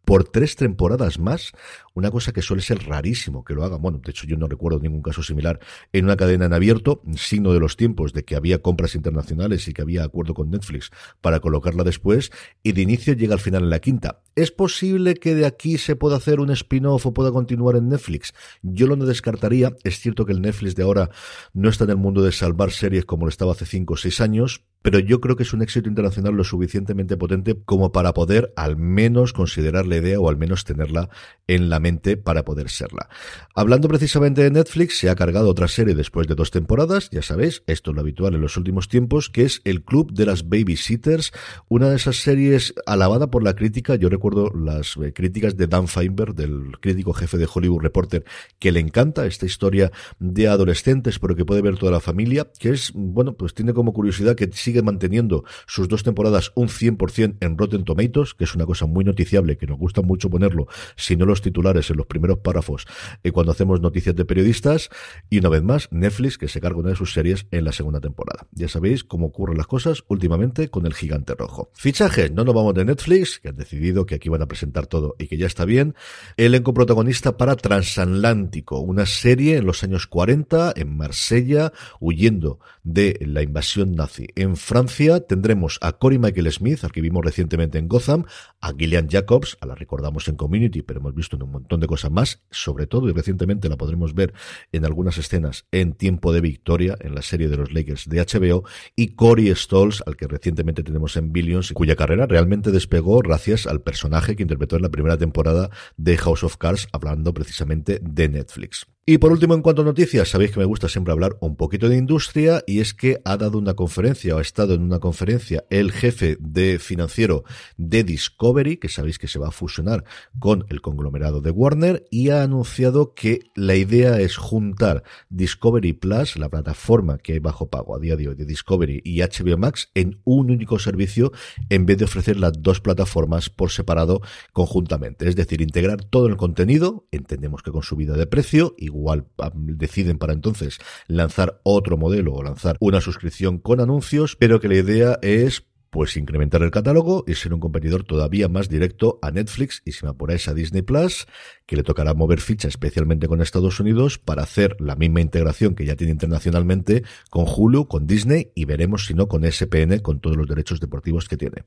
por 0.05 0.25
tres 0.25 0.57
temporadas 0.57 1.19
más, 1.19 1.53
una 1.95 2.11
cosa 2.11 2.33
que 2.33 2.43
suele 2.43 2.63
ser 2.63 2.87
rarísimo 2.87 3.45
que 3.45 3.55
lo 3.55 3.65
haga. 3.65 3.77
Bueno, 3.77 4.01
de 4.05 4.11
hecho 4.11 4.27
yo 4.27 4.37
no 4.37 4.49
recuerdo 4.49 4.81
ningún 4.81 5.03
caso 5.03 5.23
similar 5.23 5.61
en 5.93 6.05
una 6.05 6.17
cadena 6.17 6.47
en 6.47 6.53
abierto, 6.53 7.01
signo 7.17 7.53
de 7.53 7.61
los 7.61 7.77
tiempos 7.77 8.13
de 8.13 8.25
que 8.25 8.37
había 8.37 8.61
compras 8.61 8.95
internacionales 8.95 9.69
y 9.69 9.73
que 9.73 9.83
había 9.83 10.05
acuerdo 10.05 10.35
con 10.35 10.51
Netflix 10.51 10.91
para 11.21 11.41
colocarla 11.41 11.85
después, 11.85 12.33
y 12.63 12.73
de 12.73 12.83
inicio 12.83 13.15
llega 13.15 13.35
al 13.35 13.41
final 13.41 13.63
en 13.63 13.71
la 13.71 13.79
quinta. 13.79 14.21
¿Es 14.35 14.51
posible 14.51 15.15
que 15.15 15.35
de 15.35 15.47
aquí 15.47 15.79
se 15.79 15.95
pueda 15.95 16.17
hacer 16.17 16.41
un 16.41 16.51
spin-off 16.51 17.07
o 17.07 17.15
pueda 17.15 17.31
continuar 17.31 17.77
en 17.77 17.89
Netflix? 17.89 18.35
Yo 18.63 18.89
lo 18.89 18.97
descartaría. 19.07 19.77
Es 19.85 20.01
cierto 20.01 20.25
que 20.25 20.33
el 20.33 20.43
Netflix 20.43 20.75
de 20.75 20.83
ahora 20.83 21.11
no 21.53 21.69
está 21.69 21.85
en 21.85 21.91
el 21.91 21.97
mundo 21.97 22.23
de 22.23 22.33
salvar 22.33 22.71
series 22.71 23.05
como 23.05 23.27
lo 23.27 23.29
estaba 23.29 23.53
hace 23.53 23.67
5 23.67 23.95
o 23.95 23.97
6 23.97 24.21
años, 24.21 24.65
pero 24.85 24.99
yo 24.99 25.19
creo 25.19 25.35
que 25.35 25.45
es 25.45 25.55
un 25.55 25.63
éxito 25.63 25.89
internacional 25.89 26.35
lo 26.35 26.45
suficientemente 26.45 27.17
potente 27.17 27.57
como 27.65 27.91
para 27.91 28.13
poder 28.13 28.53
al 28.55 28.77
menos 28.77 29.33
considerar 29.33 29.87
la 29.87 29.97
idea 29.97 30.21
o 30.21 30.29
al 30.29 30.37
menos 30.37 30.65
tenerla 30.65 31.09
en 31.47 31.71
la 31.71 31.81
mente 31.81 32.19
para 32.19 32.45
poder 32.45 32.69
serla. 32.69 33.09
Hablando 33.55 33.89
precisamente 33.89 34.43
de 34.43 34.51
Netflix, 34.51 34.99
se 34.99 35.09
ha 35.09 35.15
cargado 35.15 35.49
otra 35.49 35.69
serie 35.69 35.95
después 35.95 36.29
de 36.29 36.35
dos 36.35 36.51
temporadas, 36.51 37.09
ya 37.11 37.23
sabéis, 37.23 37.63
esto 37.67 37.93
es 37.93 37.95
lo 37.95 38.03
habitual 38.03 38.35
en 38.35 38.43
los 38.43 38.59
últimos 38.59 38.89
tiempos, 38.89 39.31
que 39.31 39.45
es 39.45 39.63
El 39.65 39.83
Club 39.85 40.13
de 40.13 40.27
las 40.27 40.51
Babysitters, 40.51 41.33
una 41.69 41.89
de 41.89 41.97
esas 41.97 42.17
series 42.17 42.75
alabada 42.85 43.31
por 43.31 43.43
la 43.43 43.55
crítica, 43.57 43.95
yo 43.95 44.11
recuerdo 44.11 44.51
las 44.51 44.99
eh, 44.99 45.15
críticas 45.15 45.57
de 45.57 45.67
Dan 45.67 45.89
Feinberg, 45.89 46.35
del 46.35 46.79
crítico 46.79 47.15
jefe 47.15 47.39
de 47.39 47.49
Hollywood 47.51 47.81
Reporter, 47.81 48.27
que 48.59 48.71
le 48.71 48.81
encanta 48.81 49.25
esta 49.25 49.47
historia 49.47 49.91
de 50.19 50.47
adolescentes, 50.47 51.19
pero 51.19 51.35
que 51.35 51.47
puede 51.47 51.63
ver 51.63 51.79
toda 51.79 51.93
la 51.93 52.01
familia, 52.01 52.51
que 52.59 52.69
es, 52.69 52.93
bueno, 52.95 53.33
pues 53.33 53.55
tiene 53.55 53.73
como 53.73 53.95
curiosidad 53.95 54.35
que 54.37 54.51
sigue 54.53 54.74
manteniendo 54.83 55.45
sus 55.67 55.89
dos 55.89 56.03
temporadas 56.03 56.53
un 56.55 56.69
100% 56.69 57.37
en 57.41 57.59
Rotten 57.59 57.85
Tomatoes, 57.85 58.35
que 58.35 58.45
es 58.45 58.55
una 58.55 58.67
cosa 58.67 58.87
muy 58.87 59.05
noticiable, 59.05 59.57
que 59.57 59.67
nos 59.67 59.79
gusta 59.79 60.03
mucho 60.03 60.31
ponerlo, 60.31 60.67
si 60.97 61.17
no 61.17 61.27
los 61.27 61.43
titulares 61.43 61.91
en 61.91 61.97
los 61.97 62.07
primeros 62.07 62.39
párrafos, 62.39 62.87
eh, 63.23 63.33
cuando 63.33 63.53
hacemos 63.53 63.81
noticias 63.81 64.15
de 64.15 64.25
periodistas, 64.25 64.91
y 65.31 65.39
una 65.39 65.49
vez 65.49 65.63
más, 65.63 65.89
Netflix, 65.91 66.39
que 66.39 66.49
se 66.49 66.61
carga 66.61 66.79
una 66.79 66.91
de 66.91 66.97
sus 66.97 67.13
series 67.13 67.47
en 67.51 67.65
la 67.65 67.73
segunda 67.73 68.01
temporada. 68.01 68.47
Ya 68.53 68.69
sabéis 68.69 69.05
cómo 69.05 69.27
ocurren 69.27 69.57
las 69.57 69.67
cosas 69.67 70.05
últimamente 70.09 70.69
con 70.69 70.87
el 70.87 70.95
gigante 70.95 71.35
rojo. 71.35 71.71
Fichajes, 71.75 72.33
no 72.33 72.45
nos 72.45 72.55
vamos 72.55 72.75
de 72.75 72.85
Netflix, 72.85 73.41
que 73.41 73.49
han 73.49 73.57
decidido 73.57 74.07
que 74.07 74.15
aquí 74.15 74.29
van 74.29 74.43
a 74.43 74.49
presentar 74.49 74.87
todo 74.87 75.17
y 75.19 75.27
que 75.27 75.37
ya 75.37 75.47
está 75.47 75.65
bien. 75.65 75.95
Elenco 76.37 76.75
protagonista 76.75 77.37
para 77.37 77.57
Transatlántico, 77.57 78.81
una 78.81 79.07
serie 79.07 79.57
en 79.57 79.67
los 79.67 79.83
años 79.83 80.07
40 80.07 80.73
en 80.77 80.97
Marsella, 80.97 81.73
huyendo 82.01 82.59
de 82.83 83.19
la 83.27 83.43
invasión 83.43 83.95
nazi 83.95 84.27
en 84.35 84.57
Francia 84.65 85.21
tendremos 85.21 85.79
a 85.83 85.93
Cory 85.93 86.19
Michael 86.19 86.51
Smith, 86.51 86.85
al 86.85 86.91
que 86.91 87.03
vimos 87.03 87.23
recientemente 87.23 87.77
en 87.77 87.87
Gotham, 87.87 88.25
a 88.63 88.73
Gillian 88.73 89.11
Jacobs, 89.11 89.59
a 89.61 89.67
la 89.67 89.75
recordamos 89.75 90.27
en 90.29 90.37
Community, 90.37 90.81
pero 90.81 91.01
hemos 91.01 91.15
visto 91.15 91.37
en 91.37 91.43
un 91.43 91.51
montón 91.51 91.81
de 91.81 91.87
cosas 91.87 92.11
más, 92.11 92.43
sobre 92.51 92.87
todo 92.87 93.11
y 93.11 93.13
recientemente 93.13 93.69
la 93.69 93.77
podremos 93.77 94.15
ver 94.15 94.33
en 94.73 94.87
algunas 94.87 95.19
escenas 95.19 95.67
en 95.71 95.93
Tiempo 95.93 96.33
de 96.33 96.41
Victoria, 96.41 96.97
en 97.01 97.15
la 97.15 97.21
serie 97.21 97.49
de 97.49 97.59
los 97.59 97.75
Lakers 97.75 98.09
de 98.09 98.25
HBO, 98.25 98.65
y 98.97 99.09
Corey 99.09 99.55
Stolz, 99.55 100.03
al 100.07 100.17
que 100.17 100.27
recientemente 100.27 100.83
tenemos 100.83 101.19
en 101.19 101.31
Billions, 101.31 101.73
cuya 101.75 101.95
carrera 101.95 102.25
realmente 102.25 102.71
despegó 102.71 103.19
gracias 103.19 103.67
al 103.67 103.83
personaje 103.83 104.35
que 104.35 104.45
interpretó 104.45 104.77
en 104.77 104.83
la 104.83 104.91
primera 104.91 105.19
temporada 105.19 105.69
de 105.99 106.17
House 106.17 106.43
of 106.43 106.57
Cards, 106.57 106.89
hablando 106.91 107.35
precisamente 107.35 108.01
de 108.03 108.31
Netflix. 108.31 108.87
Y 109.07 109.19
por 109.19 109.33
último, 109.33 109.53
en 109.53 109.61
cuanto 109.61 109.83
a 109.83 109.85
noticias, 109.85 110.31
sabéis 110.31 110.53
que 110.53 110.61
me 110.61 110.65
gusta 110.65 110.89
siempre 110.89 111.13
hablar 111.13 111.37
un 111.41 111.57
poquito 111.57 111.91
de 111.91 111.99
industria 111.99 112.65
y 112.67 112.81
es 112.81 112.95
que 112.95 113.21
ha 113.27 113.37
dado 113.37 113.59
una 113.59 113.75
conferencia 113.75 114.35
o 114.35 114.39
ha 114.39 114.41
estado 114.41 114.73
en 114.73 114.81
una 114.81 114.99
conferencia 114.99 115.67
el 115.69 115.93
jefe 115.93 116.39
de 116.41 116.79
financiero 116.79 117.45
de 117.77 118.03
Discovery, 118.03 118.79
que 118.79 118.89
sabéis 118.89 119.19
que 119.19 119.29
se 119.29 119.39
va 119.39 119.49
a 119.49 119.51
fusionar 119.51 120.05
con 120.39 120.65
el 120.71 120.81
conglomerado 120.81 121.43
de 121.43 121.51
Warner 121.51 122.07
y 122.11 122.31
ha 122.31 122.43
anunciado 122.43 123.13
que 123.13 123.41
la 123.55 123.77
idea 123.77 124.19
es 124.21 124.39
juntar 124.39 125.03
Discovery 125.29 125.93
Plus, 125.93 126.39
la 126.39 126.49
plataforma 126.49 127.19
que 127.19 127.35
hay 127.35 127.41
bajo 127.41 127.69
pago 127.69 127.95
a 127.95 127.99
día 127.99 128.17
de 128.17 128.29
hoy 128.29 128.37
de 128.37 128.47
Discovery 128.47 129.03
y 129.05 129.21
HBO 129.21 129.59
Max 129.59 129.91
en 129.95 130.19
un 130.25 130.51
único 130.51 130.79
servicio 130.79 131.31
en 131.69 131.85
vez 131.85 131.99
de 131.99 132.07
ofrecer 132.07 132.39
las 132.39 132.55
dos 132.63 132.81
plataformas 132.81 133.51
por 133.51 133.71
separado 133.71 134.23
conjuntamente. 134.55 135.29
Es 135.29 135.37
decir, 135.37 135.61
integrar 135.61 136.03
todo 136.03 136.27
el 136.27 136.39
contenido, 136.39 137.07
entendemos 137.13 137.63
que 137.63 137.71
con 137.71 137.83
subida 137.83 138.17
de 138.17 138.27
precio 138.27 138.75
y 138.79 138.94
igual 138.99 139.27
deciden 139.53 140.19
para 140.19 140.33
entonces 140.33 140.79
lanzar 141.07 141.61
otro 141.63 141.97
modelo 141.97 142.35
o 142.35 142.43
lanzar 142.43 142.77
una 142.81 143.01
suscripción 143.01 143.59
con 143.59 143.81
anuncios, 143.81 144.37
pero 144.37 144.61
que 144.61 144.69
la 144.69 144.77
idea 144.77 145.19
es 145.23 145.65
pues 145.95 146.17
incrementar 146.17 146.61
el 146.65 146.73
catálogo 146.73 147.23
y 147.25 147.37
ser 147.37 147.55
un 147.55 147.61
competidor 147.61 148.03
todavía 148.03 148.49
más 148.49 148.69
directo 148.69 149.21
a 149.23 149.31
Netflix 149.31 149.81
y 149.85 149.93
si 149.93 150.05
me 150.05 150.11
apuráis 150.11 150.49
a 150.49 150.53
Disney 150.53 150.83
Plus, 150.83 151.29
que 151.67 151.77
le 151.77 151.85
tocará 151.85 152.15
mover 152.15 152.41
ficha 152.41 152.67
especialmente 152.67 153.29
con 153.29 153.41
Estados 153.41 153.79
Unidos 153.79 154.19
para 154.19 154.43
hacer 154.43 154.77
la 154.81 154.97
misma 154.97 155.21
integración 155.21 155.77
que 155.77 155.85
ya 155.85 155.95
tiene 155.95 156.11
internacionalmente 156.13 157.05
con 157.31 157.47
Hulu, 157.47 157.87
con 157.87 158.09
Disney 158.09 158.51
y 158.57 158.65
veremos 158.65 159.07
si 159.07 159.15
no 159.15 159.29
con 159.29 159.45
SPN 159.49 160.01
con 160.01 160.19
todos 160.19 160.37
los 160.37 160.49
derechos 160.49 160.81
deportivos 160.81 161.29
que 161.29 161.37
tiene. 161.37 161.63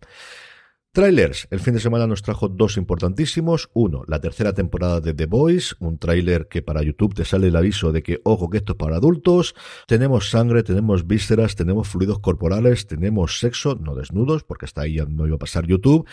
Trailers. 0.92 1.48
El 1.52 1.60
fin 1.60 1.76
de 1.76 1.80
semana 1.80 2.08
nos 2.08 2.24
trajo 2.24 2.50
dos 2.50 2.76
importantísimos. 2.78 3.70
Uno, 3.74 4.04
la 4.08 4.20
tercera 4.20 4.54
temporada 4.54 5.00
de 5.00 5.14
The 5.14 5.28
Boys, 5.28 5.76
un 5.80 6.00
tráiler 6.00 6.48
que 6.48 6.62
para 6.62 6.82
YouTube 6.82 7.14
te 7.14 7.24
sale 7.24 7.50
el 7.50 7.56
aviso 7.56 7.92
de 7.92 8.02
que, 8.02 8.20
ojo, 8.24 8.50
que 8.50 8.58
esto 8.58 8.74
es 8.74 8.78
para 8.78 8.98
adultos. 8.98 9.54
Tenemos 9.88 10.30
sangre, 10.30 10.64
tenemos 10.64 11.06
vísceras, 11.06 11.56
tenemos 11.56 11.88
fluidos 11.88 12.20
corporales, 12.20 12.88
tenemos 12.88 13.40
sexo, 13.40 13.76
no 13.76 13.96
desnudos, 13.96 14.44
porque 14.44 14.66
hasta 14.66 14.82
ahí 14.82 14.96
ya 14.96 15.06
no 15.06 15.28
iba 15.28 15.36
a 15.36 15.40
pasar 15.40 15.68
YouTube. 15.68 16.08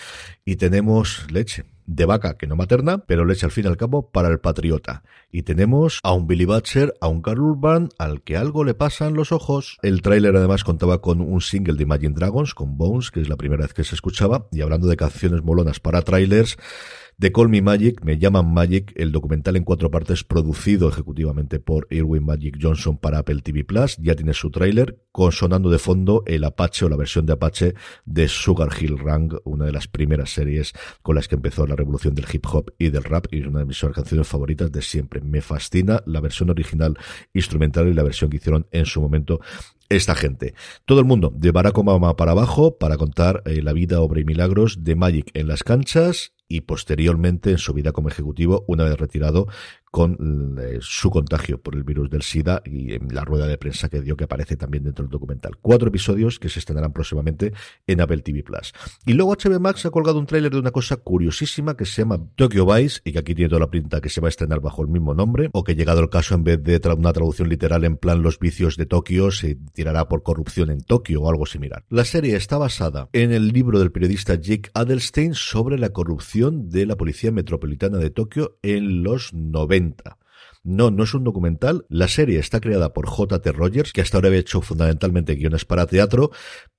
Y 0.44 0.56
tenemos 0.56 1.26
leche 1.30 1.64
de 1.86 2.04
vaca 2.06 2.36
que 2.36 2.46
no 2.46 2.56
materna, 2.56 2.98
pero 2.98 3.24
leche 3.24 3.46
al 3.46 3.52
fin 3.52 3.64
y 3.64 3.68
al 3.68 3.76
cabo 3.76 4.10
para 4.10 4.28
el 4.28 4.40
patriota. 4.40 5.02
Y 5.30 5.42
tenemos 5.42 6.00
a 6.02 6.12
un 6.12 6.26
Billy 6.26 6.44
Butcher, 6.44 6.94
a 7.00 7.08
un 7.08 7.22
Carl 7.22 7.40
Urban, 7.40 7.88
al 7.98 8.22
que 8.22 8.36
algo 8.36 8.64
le 8.64 8.74
pasa 8.74 9.06
en 9.06 9.14
los 9.14 9.32
ojos. 9.32 9.78
El 9.82 10.02
tráiler 10.02 10.36
además 10.36 10.64
contaba 10.64 11.00
con 11.00 11.20
un 11.20 11.40
single 11.40 11.74
de 11.74 11.82
Imagine 11.82 12.14
Dragons, 12.14 12.54
con 12.54 12.76
Bones, 12.76 13.10
que 13.10 13.20
es 13.20 13.28
la 13.28 13.36
primera 13.36 13.62
vez 13.62 13.74
que 13.74 13.84
se 13.84 13.94
escuchaba, 13.94 14.46
y 14.52 14.60
hablando 14.60 14.88
de 14.88 14.96
canciones 14.96 15.42
molonas 15.42 15.80
para 15.80 16.02
trailers, 16.02 16.56
The 17.18 17.30
Call 17.30 17.48
Me 17.48 17.62
Magic, 17.62 18.04
Me 18.04 18.18
Llaman 18.18 18.52
Magic, 18.52 18.92
el 18.96 19.12
documental 19.12 19.54
en 19.54 19.62
cuatro 19.62 19.88
partes 19.88 20.24
producido 20.24 20.88
ejecutivamente 20.88 21.60
por 21.60 21.86
Irwin 21.90 22.24
Magic 22.24 22.58
Johnson 22.60 22.98
para 22.98 23.18
Apple 23.18 23.40
TV 23.40 23.64
Plus, 23.64 23.96
ya 23.98 24.16
tiene 24.16 24.34
su 24.34 24.50
tráiler, 24.50 24.98
sonando 25.30 25.70
de 25.70 25.78
fondo 25.78 26.24
el 26.26 26.42
Apache 26.42 26.84
o 26.84 26.88
la 26.88 26.96
versión 26.96 27.24
de 27.24 27.34
Apache 27.34 27.74
de 28.04 28.26
Sugar 28.26 28.70
Hill 28.78 28.98
Rang, 28.98 29.32
una 29.44 29.64
de 29.64 29.72
las 29.72 29.86
primeras 29.86 30.30
series 30.30 30.72
con 31.02 31.14
las 31.14 31.28
que 31.28 31.36
empezó 31.36 31.66
la 31.66 31.76
revolución 31.76 32.14
del 32.14 32.26
hip 32.32 32.46
hop 32.52 32.72
y 32.78 32.90
del 32.90 33.04
rap, 33.04 33.26
y 33.30 33.40
es 33.40 33.46
una 33.46 33.60
de 33.60 33.66
mis 33.66 33.80
canciones 33.80 34.26
favoritas 34.26 34.72
de 34.72 34.82
siempre. 34.82 35.20
Me 35.20 35.40
fascina 35.40 36.02
la 36.06 36.20
versión 36.20 36.50
original 36.50 36.98
instrumental 37.32 37.86
y 37.88 37.94
la 37.94 38.02
versión 38.02 38.28
que 38.28 38.38
hicieron 38.38 38.66
en 38.72 38.86
su 38.86 39.00
momento 39.00 39.40
esta 39.88 40.14
gente. 40.14 40.54
Todo 40.84 40.98
el 40.98 41.06
mundo, 41.06 41.32
de 41.34 41.52
Barack 41.52 41.78
Obama 41.78 42.16
para 42.16 42.32
abajo, 42.32 42.76
para 42.76 42.96
contar 42.96 43.42
eh, 43.44 43.62
la 43.62 43.72
vida, 43.72 44.00
obra 44.00 44.20
y 44.20 44.24
milagros 44.24 44.82
de 44.82 44.96
Magic 44.96 45.30
en 45.34 45.46
las 45.46 45.62
canchas 45.62 46.33
y 46.48 46.62
posteriormente 46.62 47.50
en 47.50 47.58
su 47.58 47.72
vida 47.72 47.92
como 47.92 48.08
ejecutivo, 48.08 48.64
una 48.66 48.84
vez 48.84 48.98
retirado, 48.98 49.46
con 49.94 50.58
eh, 50.60 50.78
su 50.80 51.08
contagio 51.08 51.62
por 51.62 51.76
el 51.76 51.84
virus 51.84 52.10
del 52.10 52.22
SIDA 52.22 52.60
y 52.64 52.94
en 52.94 53.14
la 53.14 53.24
rueda 53.24 53.46
de 53.46 53.58
prensa 53.58 53.88
que 53.88 54.00
dio 54.00 54.16
que 54.16 54.24
aparece 54.24 54.56
también 54.56 54.82
dentro 54.82 55.04
del 55.04 55.10
documental. 55.12 55.52
Cuatro 55.62 55.86
episodios 55.86 56.40
que 56.40 56.48
se 56.48 56.58
estrenarán 56.58 56.92
próximamente 56.92 57.52
en 57.86 58.00
Apple 58.00 58.22
TV 58.22 58.42
Plus. 58.42 58.72
Y 59.06 59.12
luego 59.12 59.36
HBO 59.36 59.60
Max 59.60 59.86
ha 59.86 59.92
colgado 59.92 60.18
un 60.18 60.26
tráiler 60.26 60.50
de 60.50 60.58
una 60.58 60.72
cosa 60.72 60.96
curiosísima 60.96 61.76
que 61.76 61.84
se 61.84 62.02
llama 62.02 62.18
Tokyo 62.34 62.66
Vice 62.66 63.02
y 63.04 63.12
que 63.12 63.20
aquí 63.20 63.36
tiene 63.36 63.48
toda 63.48 63.60
la 63.60 63.70
pinta 63.70 64.00
que 64.00 64.08
se 64.08 64.20
va 64.20 64.26
a 64.26 64.30
estrenar 64.30 64.58
bajo 64.58 64.82
el 64.82 64.88
mismo 64.88 65.14
nombre 65.14 65.48
o 65.52 65.62
que 65.62 65.76
llegado 65.76 66.00
el 66.00 66.10
caso 66.10 66.34
en 66.34 66.42
vez 66.42 66.60
de 66.60 66.80
una 66.98 67.12
traducción 67.12 67.48
literal 67.48 67.84
en 67.84 67.96
plan 67.96 68.20
los 68.20 68.40
vicios 68.40 68.76
de 68.76 68.86
Tokio 68.86 69.30
se 69.30 69.56
tirará 69.74 70.08
por 70.08 70.24
corrupción 70.24 70.70
en 70.70 70.80
Tokio 70.80 71.22
o 71.22 71.30
algo 71.30 71.46
similar. 71.46 71.84
La 71.88 72.04
serie 72.04 72.34
está 72.34 72.58
basada 72.58 73.10
en 73.12 73.30
el 73.30 73.52
libro 73.52 73.78
del 73.78 73.92
periodista 73.92 74.34
Jake 74.34 74.70
Adelstein 74.74 75.34
sobre 75.34 75.78
la 75.78 75.90
corrupción 75.90 76.68
de 76.68 76.84
la 76.84 76.96
Policía 76.96 77.30
Metropolitana 77.30 77.98
de 77.98 78.10
Tokio 78.10 78.58
en 78.62 79.04
los 79.04 79.32
90 79.32 79.83
no, 80.64 80.90
no 80.90 81.04
es 81.04 81.14
un 81.14 81.24
documental. 81.24 81.84
La 81.88 82.08
serie 82.08 82.38
está 82.38 82.60
creada 82.60 82.92
por 82.92 83.06
J.T. 83.06 83.52
Rogers, 83.52 83.92
que 83.92 84.00
hasta 84.00 84.16
ahora 84.16 84.28
había 84.28 84.40
hecho 84.40 84.62
fundamentalmente 84.62 85.34
guiones 85.34 85.64
para 85.64 85.86
teatro, 85.86 86.30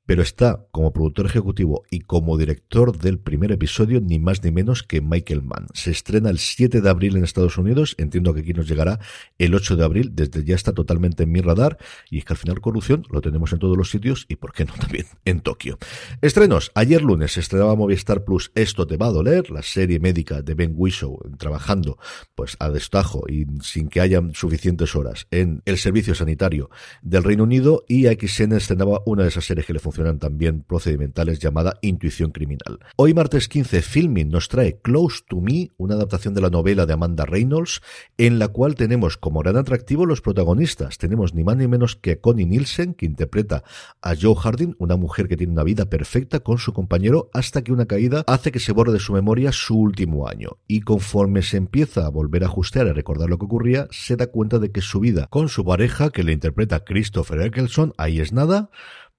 pero 0.06 0.22
está 0.22 0.66
como 0.72 0.94
productor 0.94 1.26
ejecutivo 1.26 1.84
y 1.90 2.02
como 2.02 2.38
director 2.38 2.98
del 2.98 3.20
primer 3.20 3.52
episodio 3.52 4.02
ni 4.02 4.20
más 4.20 4.44
ni 4.44 4.52
menos 4.52 4.84
que 4.84 5.02
Michael 5.02 5.44
Mann. 5.44 5.68
Se 5.74 5.92
estrena 5.92 6.30
el 6.30 6.40
7 6.40 6.82
de 6.82 6.90
abril 6.90 7.18
en 7.18 7.24
Estados 7.24 7.58
Unidos, 7.58 7.96
entiendo 7.98 8.34
que 8.34 8.42
aquí 8.42 8.54
nos 8.54 8.68
llegará 8.68 9.00
el 9.38 9.56
8 9.56 9.76
de 9.76 9.84
abril, 9.84 10.12
desde 10.14 10.44
ya 10.44 10.56
está 10.56 10.74
totalmente 10.74 11.24
en 11.24 11.32
mi 11.32 11.42
radar 11.42 11.78
y 12.10 12.20
es 12.20 12.26
que 12.26 12.34
al 12.34 12.38
final 12.38 12.62
corrupción 12.62 13.06
lo 13.10 13.22
tenemos 13.22 13.52
en 13.54 13.60
todos 13.60 13.78
los 13.78 13.90
sitios 13.90 14.26
y 14.30 14.36
por 14.36 14.54
qué 14.54 14.66
no 14.66 14.74
también 14.80 15.06
en 15.26 15.42
Tokio. 15.42 15.78
Estrenos, 16.22 16.72
ayer 16.76 17.02
lunes 17.02 17.34
se 17.34 17.40
estrenaba 17.40 17.76
Movistar 17.76 18.24
Plus 18.24 18.52
Esto 18.56 18.88
te 18.88 18.98
va 18.98 19.08
a 19.08 19.12
doler, 19.12 19.50
la 19.50 19.62
serie 19.62 20.00
médica 20.00 20.42
de 20.42 20.54
Ben 20.54 20.74
Whishaw 20.76 21.20
trabajando 21.38 21.98
pues 22.36 22.56
a 22.60 22.70
destajo 22.70 23.24
y 23.28 23.46
sin 23.62 23.90
que 23.90 24.02
haya 24.02 24.22
suficientes 24.34 24.96
horas 24.96 25.28
en 25.32 25.62
el 25.66 25.78
servicio 25.78 26.16
sanitario 26.16 26.70
del 27.02 27.24
Reino 27.24 27.44
Unido 27.44 27.84
y 27.88 28.06
XN 28.06 28.54
estrenaba 28.54 29.02
una 29.06 29.24
de 29.24 29.30
esas 29.30 29.46
series 29.46 29.66
que 29.66 29.74
le 29.74 29.80
también 29.96 30.62
procedimentales 30.62 31.40
llamada 31.40 31.78
Intuición 31.82 32.32
Criminal. 32.32 32.80
Hoy 32.98 33.14
martes 33.14 33.48
15 33.48 33.82
Filming 33.82 34.30
nos 34.30 34.50
trae 34.50 34.80
Close 34.82 35.24
to 35.28 35.40
Me, 35.40 35.72
una 35.78 35.96
adaptación 35.96 36.34
de 36.34 36.42
la 36.42 36.50
novela 36.50 36.86
de 36.86 36.94
Amanda 36.94 37.26
Reynolds, 37.26 37.82
en 38.18 38.38
la 38.38 38.50
cual 38.50 38.76
tenemos 38.76 39.18
como 39.18 39.40
gran 39.40 39.56
atractivo 39.56 40.06
los 40.06 40.22
protagonistas. 40.22 40.98
Tenemos 40.98 41.34
ni 41.34 41.44
más 41.44 41.56
ni 41.56 41.68
menos 41.68 41.96
que 41.96 42.20
Connie 42.20 42.46
Nielsen, 42.46 42.94
que 42.94 43.06
interpreta 43.06 43.64
a 44.02 44.16
Joe 44.20 44.36
Harding, 44.36 44.76
una 44.80 44.98
mujer 44.98 45.30
que 45.30 45.38
tiene 45.38 45.54
una 45.54 45.64
vida 45.64 45.86
perfecta 45.86 46.42
con 46.42 46.58
su 46.58 46.74
compañero 46.74 47.30
hasta 47.34 47.64
que 47.64 47.72
una 47.72 47.86
caída 47.86 48.24
hace 48.28 48.52
que 48.52 48.60
se 48.60 48.74
borre 48.74 48.92
de 48.92 49.00
su 49.00 49.14
memoria 49.14 49.54
su 49.54 49.78
último 49.78 50.28
año. 50.28 50.58
Y 50.68 50.82
conforme 50.82 51.42
se 51.42 51.56
empieza 51.56 52.06
a 52.06 52.10
volver 52.10 52.44
a 52.44 52.48
ajustar 52.48 52.88
y 52.88 52.90
a 52.90 52.94
recordar 52.94 53.30
lo 53.30 53.38
que 53.38 53.46
ocurría, 53.46 53.88
se 53.92 54.18
da 54.18 54.28
cuenta 54.28 54.60
de 54.60 54.72
que 54.72 54.82
su 54.82 55.00
vida 55.00 55.28
con 55.30 55.48
su 55.48 55.64
pareja, 55.64 56.10
que 56.10 56.24
le 56.24 56.34
interpreta 56.34 56.84
Christopher 56.84 57.42
Eccleston, 57.42 57.94
ahí 57.98 58.20
es 58.20 58.34
nada, 58.34 58.70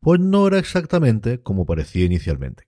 pues 0.06 0.20
no 0.20 0.46
era 0.46 0.60
exactamente 0.60 1.40
como 1.40 1.66
parecía 1.66 2.04
inicialmente. 2.04 2.62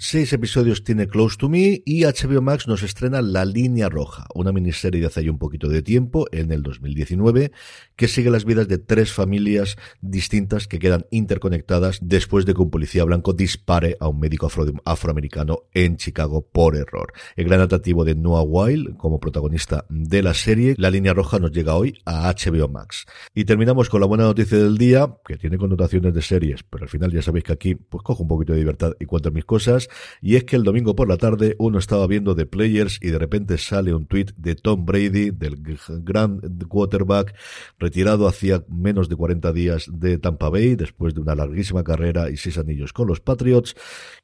Seis 0.00 0.32
episodios 0.32 0.84
tiene 0.84 1.08
Close 1.08 1.36
to 1.36 1.48
Me 1.48 1.82
y 1.84 2.04
HBO 2.04 2.40
Max 2.40 2.68
nos 2.68 2.84
estrena 2.84 3.20
La 3.20 3.44
Línea 3.44 3.88
Roja, 3.88 4.28
una 4.32 4.52
miniserie 4.52 5.00
de 5.00 5.08
hace 5.08 5.24
ya 5.24 5.32
un 5.32 5.38
poquito 5.38 5.68
de 5.68 5.82
tiempo, 5.82 6.26
en 6.30 6.52
el 6.52 6.62
2019, 6.62 7.50
que 7.96 8.06
sigue 8.06 8.30
las 8.30 8.44
vidas 8.44 8.68
de 8.68 8.78
tres 8.78 9.12
familias 9.12 9.76
distintas 10.00 10.68
que 10.68 10.78
quedan 10.78 11.06
interconectadas 11.10 11.98
después 12.00 12.46
de 12.46 12.54
que 12.54 12.62
un 12.62 12.70
policía 12.70 13.02
blanco 13.02 13.32
dispare 13.32 13.96
a 13.98 14.06
un 14.06 14.20
médico 14.20 14.48
afroamericano 14.84 15.64
en 15.74 15.96
Chicago 15.96 16.46
por 16.46 16.76
error. 16.76 17.12
El 17.34 17.46
gran 17.46 17.60
atractivo 17.60 18.04
de 18.04 18.14
Noah 18.14 18.44
Weil 18.44 18.94
como 18.98 19.18
protagonista 19.18 19.84
de 19.88 20.22
la 20.22 20.34
serie, 20.34 20.76
La 20.78 20.92
Línea 20.92 21.12
Roja 21.12 21.40
nos 21.40 21.50
llega 21.50 21.74
hoy 21.74 21.98
a 22.04 22.32
HBO 22.32 22.68
Max. 22.68 23.04
Y 23.34 23.46
terminamos 23.46 23.88
con 23.88 24.00
la 24.00 24.06
buena 24.06 24.22
noticia 24.22 24.58
del 24.58 24.78
día, 24.78 25.12
que 25.26 25.38
tiene 25.38 25.58
connotaciones 25.58 26.14
de 26.14 26.22
series, 26.22 26.62
pero 26.62 26.84
al 26.84 26.88
final 26.88 27.10
ya 27.10 27.20
sabéis 27.20 27.46
que 27.46 27.52
aquí 27.52 27.74
pues 27.74 28.04
cojo 28.04 28.22
un 28.22 28.28
poquito 28.28 28.52
de 28.52 28.60
libertad 28.60 28.92
y 29.00 29.04
cuento 29.04 29.32
mis 29.32 29.44
cosas 29.44 29.87
y 30.20 30.36
es 30.36 30.44
que 30.44 30.56
el 30.56 30.62
domingo 30.62 30.94
por 30.94 31.08
la 31.08 31.16
tarde 31.16 31.56
uno 31.58 31.78
estaba 31.78 32.06
viendo 32.06 32.34
The 32.34 32.46
Players 32.46 32.98
y 33.02 33.08
de 33.08 33.18
repente 33.18 33.58
sale 33.58 33.92
un 33.94 34.06
tweet 34.06 34.26
de 34.36 34.54
Tom 34.54 34.86
Brady, 34.86 35.30
del 35.30 35.56
gran 36.02 36.40
quarterback, 36.68 37.34
retirado 37.78 38.28
hacía 38.28 38.64
menos 38.68 39.08
de 39.08 39.16
40 39.16 39.52
días 39.52 39.86
de 39.92 40.18
Tampa 40.18 40.48
Bay, 40.48 40.76
después 40.76 41.14
de 41.14 41.20
una 41.20 41.34
larguísima 41.34 41.84
carrera 41.84 42.30
y 42.30 42.36
seis 42.36 42.58
anillos 42.58 42.92
con 42.92 43.08
los 43.08 43.20
Patriots, 43.20 43.74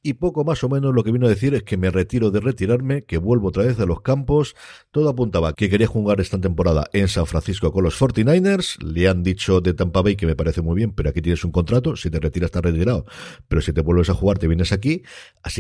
y 0.02 0.14
poco 0.14 0.44
más 0.44 0.62
o 0.64 0.68
menos 0.68 0.94
lo 0.94 1.02
que 1.02 1.12
vino 1.12 1.26
a 1.26 1.30
decir 1.30 1.54
es 1.54 1.62
que 1.62 1.76
me 1.76 1.90
retiro 1.90 2.30
de 2.30 2.40
retirarme, 2.40 3.04
que 3.04 3.18
vuelvo 3.18 3.49
otra 3.49 3.64
vez 3.64 3.78
a 3.80 3.87
los 3.87 4.00
campos, 4.00 4.54
todo 4.90 5.09
apuntaba 5.09 5.54
que 5.54 5.68
quería 5.68 5.87
jugar 5.87 6.21
esta 6.21 6.40
temporada 6.40 6.88
en 6.92 7.09
San 7.09 7.26
Francisco 7.26 7.73
con 7.73 7.85
los 7.85 8.00
49ers, 8.00 8.83
le 8.83 9.09
han 9.09 9.23
dicho 9.23 9.61
de 9.61 9.75
Tampa 9.75 10.02
Bay 10.02 10.16
que 10.16 10.26
me 10.26 10.37
parece 10.37 10.62
muy 10.62 10.76
bien, 10.76 10.92
pero 10.92 11.11
aquí 11.11 11.21
tienes 11.21 11.44
un 11.44 11.52
contrato, 11.52 11.97
si 11.97 12.11
te 12.11 12.21
retiras 12.21 12.44
estás 12.44 12.62
retirado, 12.62 13.06
pero 13.49 13.61
si 13.61 13.73
te 13.73 13.80
vuelves 13.80 14.11
a 14.11 14.14
jugar 14.14 14.38
te 14.38 14.47
vienes 14.47 14.73
aquí, 14.73 15.02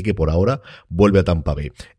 que 0.02 0.14
por 0.14 0.30
ahora 0.30 0.60
vuelve 0.88 1.20
a 1.20 1.24
Tampa. 1.24 1.54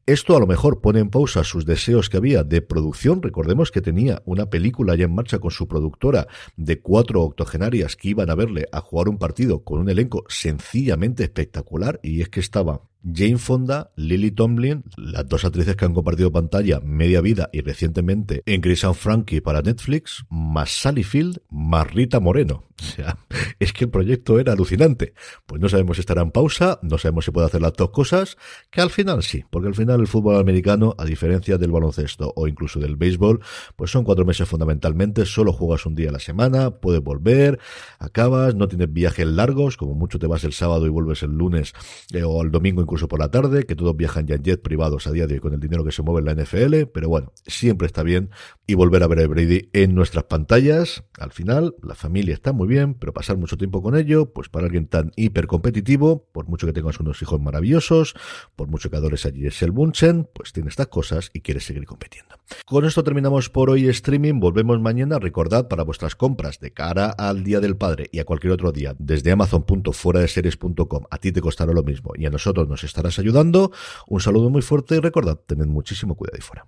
Esto 0.06 0.36
a 0.36 0.40
lo 0.40 0.48
mejor 0.48 0.82
pone 0.82 1.00
en 1.00 1.10
pausa 1.10 1.44
sus 1.44 1.66
deseos 1.66 2.10
que 2.10 2.18
había 2.18 2.44
de 2.44 2.62
producción. 2.62 3.22
Recordemos 3.22 3.72
que 3.72 3.82
tenía 3.82 4.22
una 4.26 4.50
película 4.50 4.96
ya 4.96 5.06
en 5.06 5.16
marcha 5.16 5.40
con 5.40 5.52
su 5.52 5.68
productora 5.68 6.28
de 6.58 6.80
cuatro 6.80 7.22
octogenarias 7.22 7.96
que 7.96 8.10
iban 8.10 8.30
a 8.30 8.36
verle 8.36 8.68
a 8.72 8.82
jugar 8.82 9.08
un 9.08 9.18
partido 9.18 9.64
con 9.64 9.80
un 9.80 9.90
elenco 9.90 10.24
sencillamente 10.28 11.24
espectacular 11.24 12.00
y 12.04 12.22
es 12.22 12.30
que 12.30 12.40
estaba 12.40 12.82
Jane 13.14 13.38
Fonda, 13.38 13.92
Lily 13.96 14.32
Tomlin, 14.32 14.84
las 14.98 15.28
dos 15.28 15.46
actrices 15.46 15.76
que 15.76 15.86
han 15.86 15.94
compartido 15.94 16.32
pantalla 16.32 16.80
media 16.80 17.22
vida 17.22 17.50
y 17.54 17.62
recientemente 17.62 18.42
en 18.46 18.62
Grace 18.62 18.88
and 18.88 18.96
Frankie 18.96 19.42
para 19.42 19.62
Netflix, 19.62 20.26
más 20.30 20.72
Sally 20.72 21.04
Field, 21.04 21.40
más 21.50 21.94
Rita 21.94 22.20
Moreno. 22.20 22.64
O 22.76 22.84
sea, 22.84 23.18
es 23.60 23.72
que 23.72 23.86
el 23.86 23.90
proyecto 23.90 24.38
era 24.38 24.52
alucinante. 24.52 25.14
Pues 25.46 25.62
no 25.62 25.70
sabemos 25.70 25.96
si 25.96 26.02
estará 26.02 26.22
en 26.22 26.32
pausa, 26.32 26.78
no 26.82 26.98
sabemos 26.98 27.26
si 27.26 27.32
puede 27.32 27.48
hacer 27.48 27.62
las 27.62 27.74
dos 27.74 27.90
cosas, 27.90 28.38
que 28.70 28.82
al 28.82 28.90
final 28.90 29.24
sí, 29.24 29.44
porque 29.50 29.70
al 29.70 29.76
final 29.76 30.02
el 30.02 30.08
fútbol 30.08 30.38
americano, 30.38 30.94
a 30.98 31.06
diferencia 31.06 31.58
del 31.58 31.72
baloncesto 31.72 32.34
o 32.36 32.48
incluso 32.48 32.80
del 32.80 32.98
béisbol, 32.98 33.40
pues 33.78 33.92
son 33.92 34.04
cuatro 34.04 34.26
meses 34.26 34.48
fundamentalmente, 34.48 35.26
solo 35.26 35.54
juegas 35.54 35.86
un 35.86 35.96
día 35.96 36.10
a 36.10 36.12
la 36.12 36.20
semana, 36.20 36.72
puedes 36.72 37.02
volver, 37.02 37.60
acabas, 37.98 38.56
no 38.56 38.68
tienes 38.68 38.92
viajes 38.92 39.26
largos, 39.26 39.78
como 39.78 39.94
mucho 39.94 40.20
te 40.20 40.28
vas 40.28 40.44
el 40.44 40.54
sábado 40.54 40.86
y 40.86 40.90
vuelves 40.90 41.24
el 41.24 41.32
lunes 41.32 41.74
eh, 42.14 42.24
o 42.24 42.42
el 42.42 42.52
domingo 42.52 42.82
incluso 42.82 42.95
incluso 42.96 43.10
por 43.10 43.20
la 43.20 43.30
tarde, 43.30 43.66
que 43.66 43.76
todos 43.76 43.94
viajan 43.98 44.26
ya 44.26 44.36
en 44.36 44.44
jet 44.44 44.62
privados 44.62 45.06
a 45.06 45.12
día 45.12 45.28
de 45.28 45.34
hoy 45.34 45.40
con 45.42 45.54
el 45.54 45.60
dinero 45.60 45.84
que 45.84 45.92
se 45.92 46.02
mueve 46.02 46.22
en 46.22 46.38
la 46.38 46.44
NFL, 46.44 46.90
pero 46.94 47.10
bueno, 47.10 47.34
siempre 47.46 47.88
está 47.88 48.04
bien 48.04 48.30
y 48.66 48.74
volver 48.76 49.04
a 49.04 49.08
ver 49.08 49.20
a 49.20 49.28
Brady 49.28 49.70
en 49.74 49.94
nuestras 49.96 50.24
pantallas. 50.24 51.04
Al 51.20 51.34
final, 51.34 51.76
la 51.84 51.94
familia 51.94 52.34
está 52.34 52.54
muy 52.54 52.70
bien, 52.70 52.94
pero 52.94 53.12
pasar 53.12 53.36
mucho 53.36 53.58
tiempo 53.58 53.82
con 53.82 53.98
ello, 53.98 54.32
pues 54.32 54.48
para 54.48 54.68
alguien 54.68 54.88
tan 54.88 55.12
hiper 55.18 55.46
competitivo, 55.46 56.26
por 56.32 56.48
mucho 56.48 56.68
que 56.68 56.72
tengas 56.72 56.98
unos 57.02 57.22
hijos 57.22 57.42
maravillosos, 57.42 58.16
por 58.56 58.70
mucho 58.70 58.90
que 58.90 58.96
adores 58.96 59.26
a 59.26 59.32
Giselle 59.32 59.74
Bunchen, 59.74 60.30
pues 60.34 60.54
tiene 60.54 60.70
estas 60.70 60.88
cosas 60.88 61.32
y 61.34 61.42
quiere 61.42 61.60
seguir 61.60 61.86
compitiendo. 61.86 62.36
Con 62.66 62.86
esto 62.86 63.04
terminamos 63.04 63.50
por 63.50 63.70
hoy 63.70 63.90
streaming, 63.90 64.40
volvemos 64.40 64.80
mañana, 64.80 65.20
recordad 65.20 65.68
para 65.68 65.84
vuestras 65.84 66.16
compras 66.16 66.62
de 66.62 66.72
cara 66.72 67.10
al 67.10 67.44
Día 67.44 67.60
del 67.60 67.76
Padre 67.76 68.08
y 68.14 68.20
a 68.20 68.26
cualquier 68.26 68.54
otro 68.54 68.72
día, 68.72 68.96
desde 69.00 69.32
amazon.fueradeseries.com, 69.32 71.04
a 71.10 71.18
ti 71.18 71.34
te 71.34 71.42
costará 71.42 71.74
lo 71.74 71.84
mismo 71.84 72.14
y 72.16 72.26
a 72.26 72.30
nosotros 72.30 72.70
estarás 72.84 73.20
ayudando. 73.20 73.72
Un 74.08 74.20
saludo 74.20 74.50
muy 74.50 74.62
fuerte 74.62 74.96
y 74.96 75.00
recordad, 75.00 75.40
tened 75.48 75.68
muchísimo 75.68 76.16
cuidado 76.16 76.42
fuera. 76.42 76.66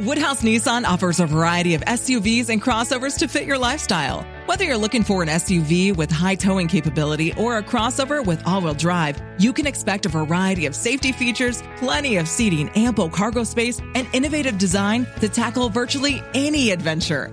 Woodhouse 0.00 0.42
Nissan 0.42 0.84
offers 0.84 1.18
a 1.18 1.26
variety 1.26 1.74
of 1.74 1.80
SUVs 1.80 2.50
and 2.50 2.62
crossovers 2.62 3.18
to 3.18 3.26
fit 3.26 3.46
your 3.46 3.58
lifestyle. 3.58 4.24
Whether 4.46 4.64
you're 4.64 4.76
looking 4.76 5.02
for 5.02 5.22
an 5.24 5.28
SUV 5.28 5.96
with 5.96 6.08
high 6.08 6.36
towing 6.36 6.68
capability 6.68 7.34
or 7.34 7.58
a 7.58 7.62
crossover 7.64 8.24
with 8.24 8.40
all-wheel 8.46 8.74
drive, 8.74 9.20
you 9.38 9.52
can 9.52 9.66
expect 9.66 10.06
a 10.06 10.08
variety 10.08 10.66
of 10.66 10.76
safety 10.76 11.10
features, 11.10 11.64
plenty 11.78 12.16
of 12.16 12.28
seating, 12.28 12.68
ample 12.76 13.10
cargo 13.10 13.42
space, 13.42 13.80
and 13.96 14.06
innovative 14.12 14.56
design 14.56 15.04
to 15.18 15.28
tackle 15.28 15.68
virtually 15.68 16.22
any 16.32 16.70
adventure. 16.70 17.32